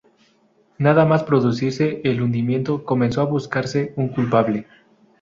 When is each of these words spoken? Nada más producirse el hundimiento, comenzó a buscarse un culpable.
Nada 0.79 1.05
más 1.05 1.21
producirse 1.23 2.01
el 2.05 2.23
hundimiento, 2.23 2.85
comenzó 2.85 3.21
a 3.21 3.25
buscarse 3.25 3.93
un 3.97 4.07
culpable. 4.07 4.65